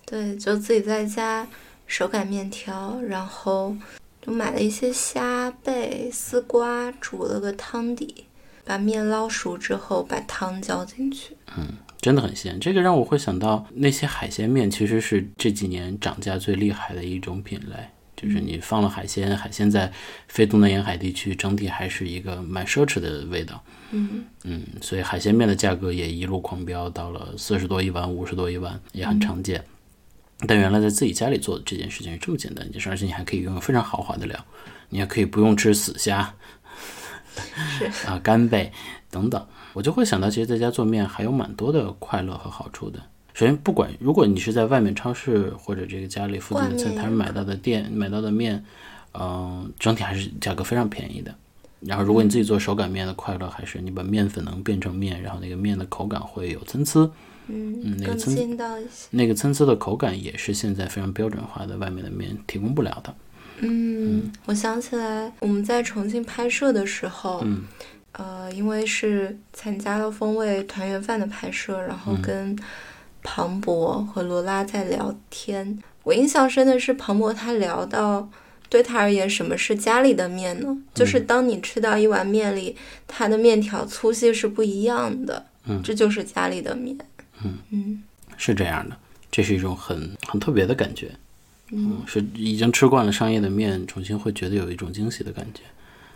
[0.05, 1.47] 对，就自己在家
[1.87, 3.75] 手擀面条，然后
[4.21, 8.25] 就买了一些虾贝、丝瓜，煮了个汤底，
[8.63, 11.35] 把面捞熟之后，把汤浇进去。
[11.57, 11.65] 嗯
[11.99, 12.59] 真的很鲜。
[12.59, 17.75] 这个让我会想到，那些海鲜面其实是这几年涨价最厉害的一种品类。
[18.15, 19.91] 就是你放了海鲜，海鲜在
[20.27, 23.63] 非东南沿海地区整体还是一个蛮奢侈的味道。
[23.91, 29.63] 嗯嗯，所以海鲜面的价格也一路狂飙，到了四十多一碗、五十多一碗，也很常见。
[30.45, 34.45] 但原来在自己家里做的这件事情是这么简单一件事，而且你还可以拥有非常豪华的料，
[34.89, 36.33] 你也可以不用吃死虾
[37.79, 38.71] 是 啊、干贝
[39.09, 39.43] 等等。
[39.73, 42.99] 我就会想到，其实在家做面还有蛮多的快乐和好处的。
[43.33, 48.63] 首先，不管如果你是在外面超市或者这个家里附近的菜摊买到的店买到的面，
[49.13, 51.33] 嗯、整体还是价格非常便宜的。
[51.79, 57.07] 然后，如果你自己做手擀面的快乐，还是你把面粉能变成面，然后那个面的口感会有参差，
[57.47, 58.79] 嗯，更那个。
[59.11, 63.13] 那个参差的口感也是现在非常标准化的外面的面提供不了的。
[63.59, 67.63] 嗯，我想起来我们在重庆拍摄的时候，嗯
[68.11, 72.57] 呃，因为是参加了风味团圆饭的拍摄，然后跟
[73.23, 75.81] 庞博和罗拉在聊天。
[76.03, 78.29] 我印象深的是庞博他聊到，
[78.69, 80.77] 对他而言什么是家里的面呢？
[80.93, 82.75] 就是当你吃到一碗面里，
[83.07, 86.95] 它的面条粗细是不一样的，嗯这就是家里的面。
[87.43, 88.03] 嗯嗯
[88.37, 88.97] 是这样的，
[89.31, 91.11] 这是一种很很特别的感觉。
[91.71, 95.61] 嗯，是已经吃惯了商业的面，重新会觉得有一种惊喜的感觉。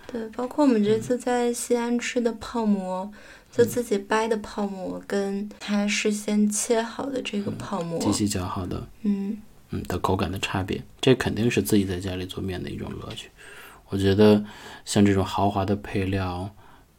[0.08, 3.12] 对，包括我们这次在西安吃的泡馍，
[3.52, 9.38] 就自己掰的泡馍，跟他事先切好的这个泡馍，极其较好的，嗯
[9.72, 13.30] 嗯的口感的差别，这肯定是自己在家里做面的一种乐趣。
[13.90, 14.44] 我觉得
[14.86, 16.50] 像这种豪华的配料、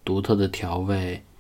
[0.05, 1.32] 独特的调味、呃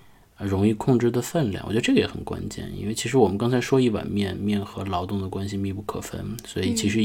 [0.44, 2.70] 容易控制的分量，我觉得这个也很关键。
[2.76, 6.98] 因为其实我们刚才说一碗面，面和劳动的关系密不可分，所以其实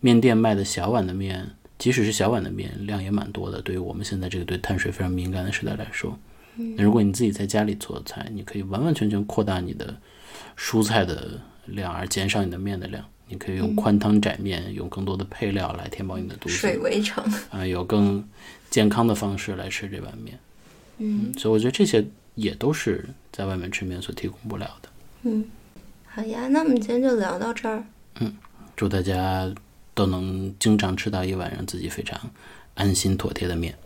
[0.00, 3.60] 面店卖的小碗的面，即使是小碗的面，量也蛮多的。
[3.62, 6.18] 对于我们现在这个对碳水非常敏感的时代来说，
[6.76, 9.96] 那如果你自己在家里做菜，你可以完完全全扩大你的
[10.56, 13.04] 蔬菜的量，而减少你的面的量。
[13.28, 18.22] 你可以用宽汤窄面，用更多的配料来填饱你的肚子，水围城，啊、有更
[18.68, 20.38] 健康的方式来吃这碗面。
[20.98, 24.88] 嗯所以我觉得这些也都是在外面吃面所提供不了的。
[25.22, 25.44] 嗯，
[26.06, 27.84] 好呀，那我们今天就聊到这儿。
[28.20, 28.34] 嗯
[28.74, 29.52] 祝大家
[29.94, 32.18] 都能经常吃到一碗让自己非常
[32.74, 33.76] 安心妥帖的面。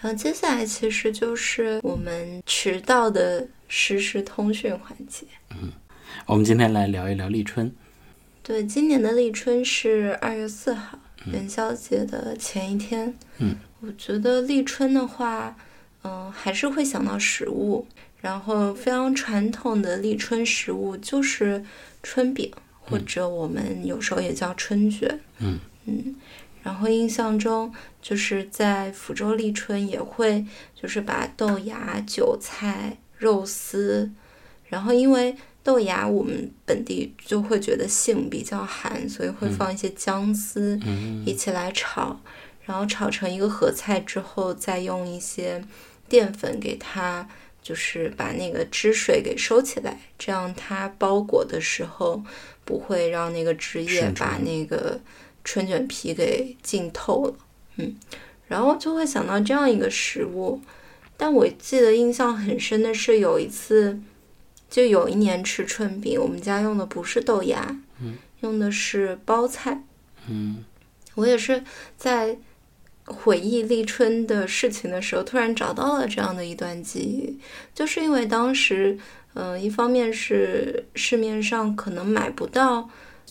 [0.00, 5.26] 然后接下来其实就是我们迟到的实时通讯环节。
[5.50, 5.70] 嗯
[6.26, 7.70] 我们今天来聊一聊立春。
[8.42, 13.14] 对，今年的立春是二月四号，元宵节的前一天。
[13.38, 15.56] 嗯，我觉得立春的话，
[16.02, 17.86] 嗯、还是会想到食物，
[18.20, 21.64] 然后非常传统的立春食物就是
[22.02, 25.20] 春饼，或者我们有时候也叫春卷。
[25.38, 26.14] 嗯嗯，
[26.62, 30.44] 然后印象中就是在福州立春也会
[30.74, 34.10] 就是把豆芽、韭菜、肉丝，
[34.66, 41.22] 然后因为豆芽我们本地就会觉得性比较寒，所以会放一些姜丝嗯。
[41.26, 42.20] 一起来炒，
[42.64, 45.62] 然后炒成一个合菜之后，再用一些
[46.08, 47.28] 淀粉给它，
[47.62, 52.22] 就是把那个汁水给收起来，这样它包裹的时候
[52.64, 54.98] 不会让那个汁液把那个
[55.44, 57.34] 春卷皮给浸透了。
[57.76, 57.96] 嗯，
[58.48, 60.60] 然后就会想到这样一个食物，
[61.16, 64.00] 但我记得印象很深的是有一次
[64.68, 67.76] 就有一年吃春饼，我们家用的不是豆芽，
[68.40, 69.82] 用的是包菜。
[70.28, 70.64] 嗯
[71.14, 71.64] 我也是
[71.96, 72.38] 在
[73.04, 77.38] 回忆立春的事情的时候，突然找到了这样的一段记忆，
[77.74, 78.96] 就是因为当时，
[79.34, 82.88] 嗯、一方面是市面上可能买不到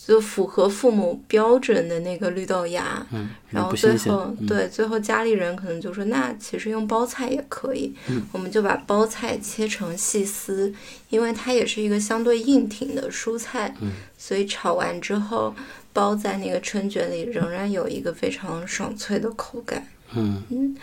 [0.10, 3.96] 就符合父母标准的那个绿豆芽，嗯，然后最。
[3.96, 7.94] 后，嗯对，最后家里人可能就说，那其实用包菜也可以。
[8.08, 10.74] 嗯我们就把包菜切成细丝，
[11.10, 15.54] 因为它也是一个相对硬挺的蔬菜，嗯所以炒完之后
[15.94, 19.88] 包在那个春卷里，仍然有一个非常爽脆的口感。
[20.16, 20.76] 嗯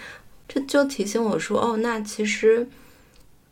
[0.46, 2.68] 这就提醒我说，哦，那其实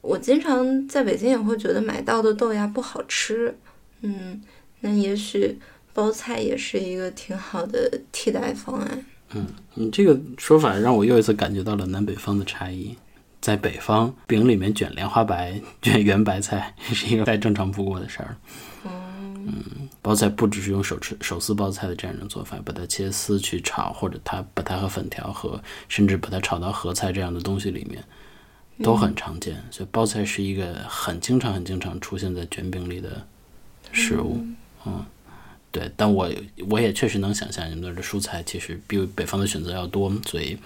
[0.00, 3.56] 我经常在北京也会觉得买到的豆芽不好吃，
[4.02, 4.40] 嗯，
[4.84, 5.58] 那也许
[5.94, 9.04] 包菜也是一个挺好的替代方案。
[9.32, 12.94] 嗯你这个说法让我又一次感觉到了南北方的差异。
[13.40, 18.36] 在北方，饼里面卷莲花白、 卷圆白菜是一个再正常不过的事儿。
[18.84, 28.02] 嗯，包菜不只是用手吃手撕包菜的这样一种做法，把它切丝去炒，或者它把它和粉条和甚至把它炒到合菜这样的东西里面，
[28.82, 29.62] 都很常见。
[29.70, 33.26] 所以包菜是一个很经常、很经常出现在卷饼里的
[33.92, 34.38] 食物。
[34.40, 34.56] 嗯，
[35.70, 36.30] 对，但我
[36.70, 40.56] 我也确实能想象你们那儿的蔬菜其实比北方的选择要多，所以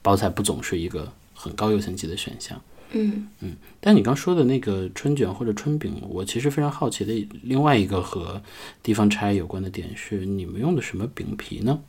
[0.00, 2.60] 包菜不总是一个很高优先级的选项。
[2.96, 3.26] 嗯
[3.80, 8.40] 但你刚说的那个春卷或者春饼，我其实非常好奇的另外一个和
[8.82, 11.80] 地方差异有关的点是，你们用的什么饼皮呢？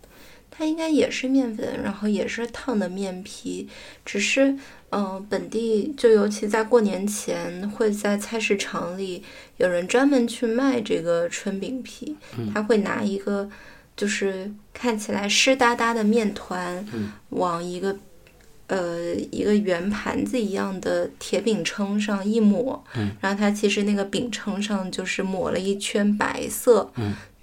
[0.58, 3.68] 它应该也是面粉，然后也是烫的面皮，
[4.06, 4.52] 只是
[4.90, 9.24] 嗯、呃本地就尤其在过年前，会在菜市场里
[9.58, 12.16] 有人专门去卖这个春饼皮，
[12.54, 13.50] 他会拿一个
[13.98, 16.88] 就是看起来湿哒哒的面团，
[17.30, 17.98] 往一个。
[18.68, 22.84] 呃，一个圆盘子一样的铁饼铛上一抹，
[23.22, 26.92] 然后它其实那个饼铛上就是抹了一圈白色，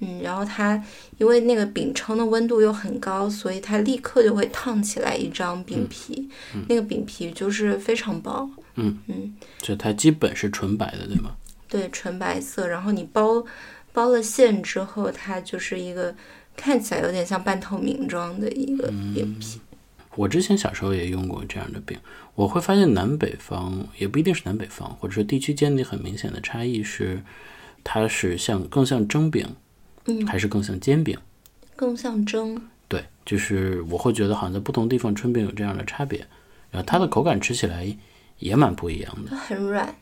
[0.01, 0.83] 嗯，然后它
[1.19, 6.29] 因为那个饼铛的温度又很高，所以它立刻就会烫起来一张饼皮，
[6.69, 8.99] 那个饼皮就是非常薄，嗯。
[9.07, 11.37] 嗯，就它基本是纯白的，对吗？
[11.69, 12.67] 对，纯白色。
[12.67, 13.45] 然后你包
[13.93, 16.13] 包了馅之后，它就是一个
[16.57, 19.61] 看起来有点像半透明状的一个饼皮。
[20.17, 21.99] 我之前小时候也用过这样的饼，
[22.35, 27.23] 我会发现南北方也不一定是南北方，或者说地区间的很明显的差异是，
[27.83, 29.47] 它是像更像蒸饼，
[30.05, 31.19] 嗯还是更像煎饼？
[31.75, 36.19] 更像蒸，对，就是我会觉得好像在不同地方春饼有这样的差别，
[36.71, 37.97] 然后它的口感吃起来
[38.39, 39.35] 也蛮不一样的。
[39.35, 39.97] 很软，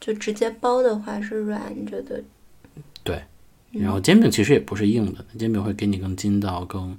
[0.00, 2.24] 就直接包的话是软着的。
[3.04, 3.22] 对，
[3.70, 6.96] 然后煎饼其实也不是硬的，煎饼会给你更筋道、更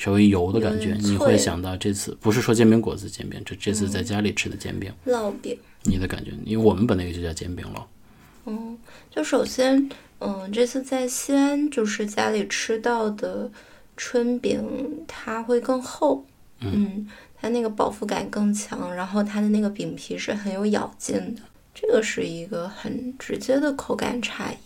[0.00, 7.86] 稍微油的感觉，你会想到这次不是说煎饼果子煎饼，这这次在家里吃的煎饼，烙饼，你的感觉，因为我们本那个就叫煎饼了。
[8.46, 8.78] 嗯，
[9.10, 13.50] 就首先，嗯，这次在西安就是家里吃到的
[13.94, 16.24] 春饼，它会更厚，
[16.60, 17.06] 嗯，
[17.38, 21.42] 它那个饱腹感更强，然后它的那个饼皮是很有咬劲的，
[21.74, 24.56] 这个是一个很直接的口感差异。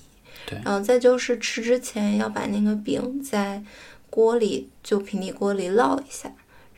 [0.47, 0.61] 对。
[0.65, 3.61] 然后再就是吃之前要把那个饼在
[4.15, 6.31] 锅里就平底锅里烙一下，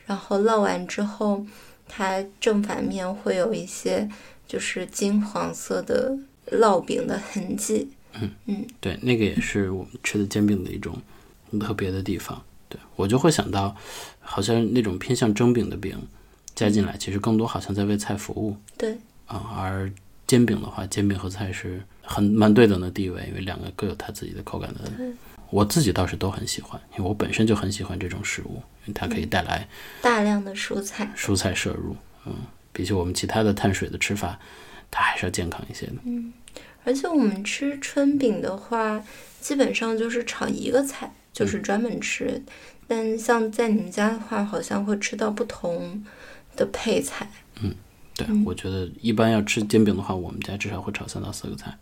[0.07, 1.45] 然后烙完之后，
[1.87, 4.09] 它正反面会有一些
[4.47, 6.17] 就是金黄色的
[6.51, 7.89] 烙饼的痕迹。
[8.19, 10.99] 嗯嗯对，那个也是我们吃的煎饼的一种
[11.51, 12.41] 很特别的地方。
[12.67, 13.75] 对我就会想到，
[14.19, 15.95] 好像那种偏向蒸饼的饼
[16.55, 18.97] 加进来，其实更多好像在为菜服务对，
[19.27, 19.37] 啊。
[19.55, 19.91] 而
[20.25, 24.91] 煎饼的话，煎饼和菜是很蛮对等的地位，因为两个各有它自己的口感的。
[25.49, 29.67] 我自己倒是都很喜欢，因为我本身就很喜欢这种食物，因为它可以带来
[30.01, 31.11] 大量的蔬菜。
[31.15, 31.95] 蔬菜摄入。
[32.25, 32.35] 嗯，
[32.73, 34.39] 比起我们其他的碳水的吃法，
[34.91, 35.95] 它还是要健康一些的。
[36.05, 36.33] 嗯
[36.83, 39.03] 而且我们吃春饼的话，
[39.41, 42.41] 基本上就是炒一个菜，就是专门吃。
[42.87, 46.01] 但像在你们家的话，好像会吃到不同
[46.55, 47.29] 的配菜。
[47.61, 47.75] 嗯
[48.15, 51.77] 对，我觉得一般要吃煎饼的话，我们家至少会炒三到四个菜，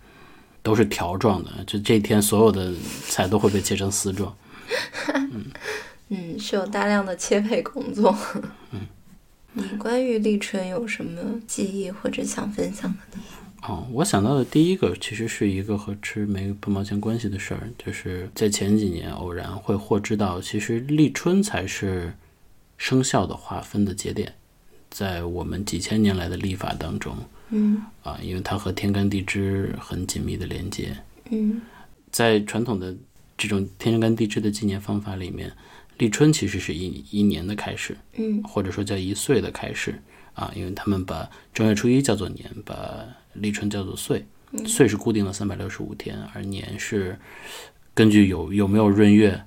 [0.66, 2.74] 都是条状的，就这一天所有的
[3.08, 4.36] 菜都会被切成丝状。
[5.14, 5.46] 嗯
[6.10, 8.18] 嗯，是有大量的切配工作。
[8.72, 8.82] 嗯，
[9.54, 13.24] 你关于立春有什么记忆或者想分享的呢？
[13.68, 22.12] 哦，我想到的第一个其实是一个和吃没半毛钱关系的事儿，就是在前几年偶然会获知到，其实立春才是
[22.76, 24.34] 生肖的划分的节点，
[24.90, 27.16] 在我们几千年来的历法当中
[27.50, 30.96] 嗯啊，因为它和天干地支很紧密的连接，
[31.30, 31.62] 嗯
[32.12, 32.96] 在传统的
[33.38, 35.52] 这种天干地支的纪年方法里面，
[35.98, 40.02] 立春其实是一一年的开始，嗯或者说叫一岁的开始
[40.34, 44.26] 啊，因为他们把正月初一叫做年，把立春叫做岁。
[44.66, 47.20] 岁是固定的三百六十五天，而年是
[47.94, 49.44] 根据有有没有闰月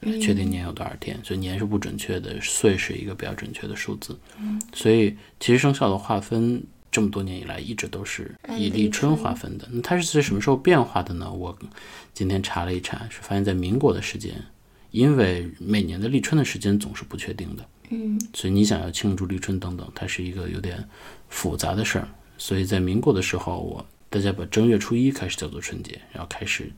[0.00, 4.18] 来确定年有多少天，所以年是不准确的，岁是一个比较准确的数字。
[4.72, 9.68] 所以其实生肖的划分这么多年以来一直都是以立春划分的。
[9.70, 11.30] 那它是在什么时候变化的呢？
[11.30, 11.56] 我
[12.14, 14.34] 今天查了一查，是发现在民国的时间，
[14.90, 17.68] 因为每年的立春的时间总是不确定的。
[17.90, 20.82] 嗯，所以你想要庆祝立春等等，它是一个有点
[21.28, 22.08] 复杂的事儿。
[22.38, 26.72] 所以在民国的时候，我大家把正月初一开始叫做春节，然后开始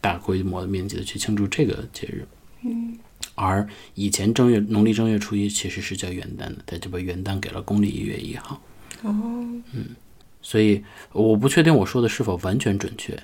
[0.00, 2.26] 大规模的面积的去庆祝这个节日。
[2.62, 2.96] 嗯，
[3.34, 8.60] 而以前正月农历正月初一其实是叫元旦的，他就把元旦给了公历一月一号。
[9.02, 9.12] 哦，
[10.42, 10.82] 所以
[11.12, 13.14] 我不确定我说的是否完全准确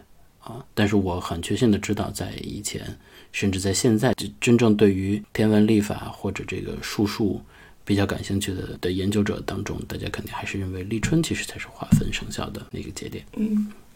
[0.40, 2.98] 啊，但是我很确信的知道，在以前，
[3.30, 7.40] 甚至在现在，就真正对于天文历法或者这个术数
[7.84, 13.24] 比较感兴趣的的研究者当中，大家肯定还是认为立春其实才是划分生肖的那个节点。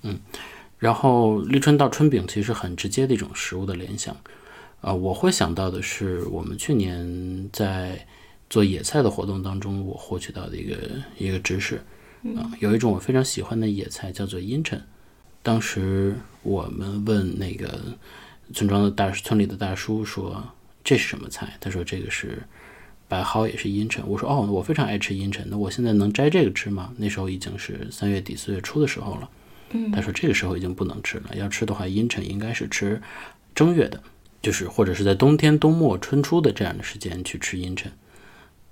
[0.03, 0.21] 嗯。
[0.79, 4.15] 然后立春到春饼其实很直接的一种食物的联想，
[4.83, 8.07] 啊、我会想到的是我们去年在
[8.49, 10.77] 做野菜的活动当中，我获取到的一个
[11.19, 11.77] 一个知识，
[12.37, 14.81] 啊、有一种我非常喜欢的野菜叫做阴沉。
[15.43, 17.81] 当时我们问那个
[18.53, 20.43] 村庄的大村里的大叔说
[20.83, 21.57] 这是什么菜？
[21.61, 22.43] 他说这个是
[23.09, 24.05] 白蒿，也是阴沉。
[24.09, 26.93] 我说哦，我非常爱吃阴沉，那我现在能摘这个吃吗？
[26.97, 29.31] 那时候已经是三月底四月初的时候了。
[29.71, 33.03] 嗯他说这个时候已经不能吃了，要吃的话，阴沉应该是吃
[33.53, 34.01] 正月的，
[34.41, 37.91] 就是或者是在冬天冬末春初的这样的时间去吃阴沉。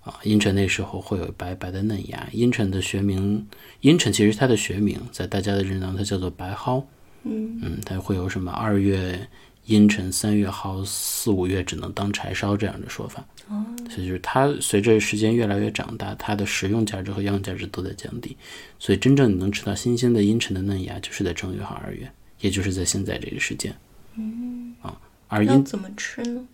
[0.05, 2.29] 啊，阴沉那时候会有白白的嫩芽。
[2.33, 3.47] 阴沉的学名，
[3.81, 6.85] 阴沉其实它的学名在大家的认知当它叫做白蒿。
[7.23, 9.27] 嗯嗯，它会有什么二月
[9.65, 13.25] 阴沉，三月蒿，四五月只能当柴烧这样的说法。
[13.49, 18.37] 哦，所以就是它随着时间越来越长大，它的食用价值和营养价值都在降低。
[18.79, 23.75] 所以真正你能吃到新鲜的阴沉的嫩芽，就是在正月和二月，也就是在现在这个时间。
[24.17, 26.47] 嗯啊，而阴怎么吃呢？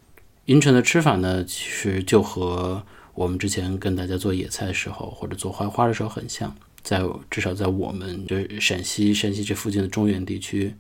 [0.45, 2.85] 阴沉的吃法呢，其实就和
[3.15, 6.55] 我们之前跟大家做野菜的时候，或者做槐花的时候很像。
[6.83, 10.75] 在至少在我们就是陕西山西这附近的中原地区，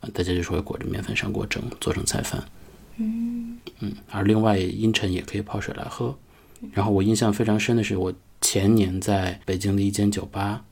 [0.00, 2.44] 啊，大家就是会裹着面粉上锅蒸，做成菜饭。
[2.96, 6.16] 嗯嗯，而另外阴沉也可以泡水来喝。
[6.72, 10.64] 然后我印象非常深的是，我前年在北京的一间酒吧，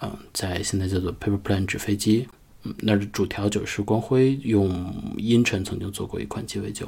[0.00, 2.28] 嗯，在现在叫做 Paper Plane 纸飞机，
[2.62, 6.86] 嗯，那儿的主调酒师光辉用阴沉曾经做过一款鸡尾酒。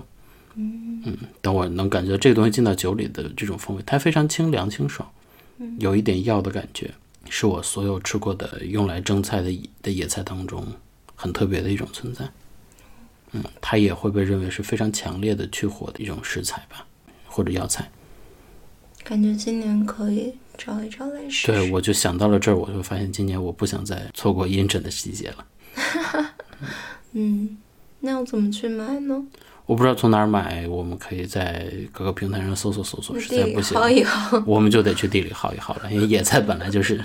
[0.56, 5.08] 嗯，等我能感觉到这个东西进到酒里的这种风味，它非常清凉清爽，
[5.78, 6.92] 有一点药的感觉，
[7.28, 9.50] 是我所有吃过的用来蒸菜的
[9.82, 10.66] 的野菜当中
[11.14, 12.28] 很特别的一种存在。
[13.32, 16.86] 嗯，它也会被认为是非常强烈的去火的一种食材吧，
[17.26, 17.90] 或者药材。
[19.02, 21.46] 感觉今年可以找一找来试试。
[21.48, 25.46] 对，我就想到了这儿，我就发现今年我不想再错过阴沉的季节了。
[27.12, 27.58] 嗯，
[28.04, 29.24] 那要怎么去买呢？
[29.66, 34.40] 我不知道从哪儿买，我们可以在各个平台上搜索搜索，实在不行薅，一薅。
[34.46, 37.02] 我们就得去地里薅一薅了，因为野菜本来就是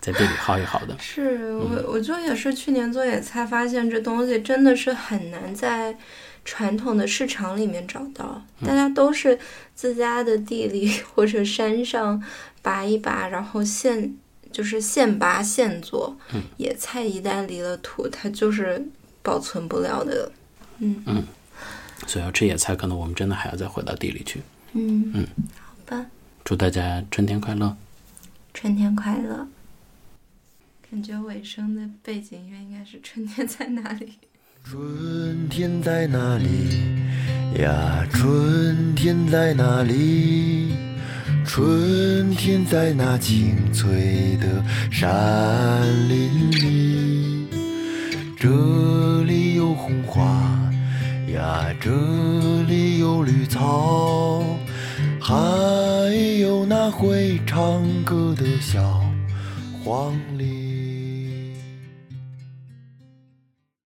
[0.00, 0.96] 在地里薅一薅的。
[0.98, 5.96] 是我，我就也是去年做野菜，发现这东西真的是很难在
[6.44, 8.42] 传统的市场里面找到。
[8.66, 9.38] 大家都是
[9.76, 12.20] 自家的地里或者山上
[12.60, 14.12] 拔一拔，然后现
[14.50, 16.16] 就是现拔现做。
[16.56, 18.84] 野菜一旦离了土，它就是
[19.22, 20.32] 保存不了的。
[20.80, 21.24] 嗯嗯
[22.06, 24.40] 所以要吃野菜，可能我们真的还要再回到地里去。
[24.72, 25.26] 嗯嗯，
[25.58, 26.06] 好吧，
[26.42, 27.76] 祝大家春天快乐！
[28.52, 29.46] 春天快乐。
[30.90, 34.06] 感觉尾声的背景音乐应该是《春天在哪里》。
[34.64, 36.98] 春天在哪里
[37.62, 38.04] 呀？
[38.10, 40.74] 春天在哪里？
[41.46, 47.48] 春天在那青翠的山林里，
[48.36, 50.59] 这里有红花
[51.40, 51.90] 啊，这
[52.68, 54.44] 里有绿草，
[55.20, 55.34] 还
[56.38, 59.02] 有那会唱歌的小
[59.82, 60.69] 黄鹂。